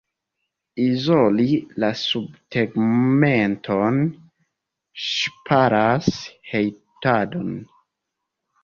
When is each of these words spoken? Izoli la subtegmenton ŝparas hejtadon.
Izoli 0.85 1.45
la 1.83 1.89
subtegmenton 2.05 4.03
ŝparas 5.11 6.13
hejtadon. 6.55 7.59